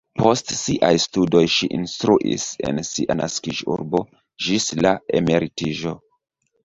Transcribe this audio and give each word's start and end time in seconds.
Post 0.19 0.47
siaj 0.59 0.87
studoj 1.01 1.41
ŝi 1.55 1.67
instruis 1.79 2.47
en 2.69 2.81
sia 2.91 3.17
naskiĝurbo 3.21 4.03
ĝis 4.47 4.67
la 4.85 4.95
emeritiĝo. 5.21 5.95